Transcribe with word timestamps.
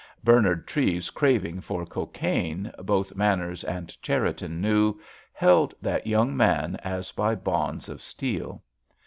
Bernard 0.23 0.65
Treves's 0.65 1.11
craving 1.11 1.61
for 1.61 1.85
cocaine, 1.85 2.71
both 2.79 3.15
Manners 3.15 3.63
and 3.63 3.95
Cherriton 4.01 4.59
knew, 4.59 4.99
held 5.31 5.75
that 5.79 6.07
young 6.07 6.35
man 6.35 6.75
as 6.77 7.11
by 7.11 7.35
bonds 7.35 7.87
of 7.87 8.01
steel. 8.01 8.63